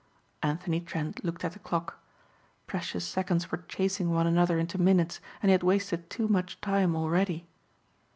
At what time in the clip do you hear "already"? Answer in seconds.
6.95-7.45